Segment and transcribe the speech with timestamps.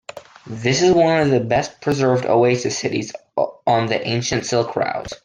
[0.47, 3.11] This is one of the best preserved oasis cities
[3.67, 5.13] on the ancient silk route.